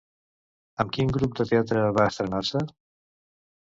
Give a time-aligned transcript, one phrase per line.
[0.85, 2.67] Amb quin grup de teatre va estrenar-se?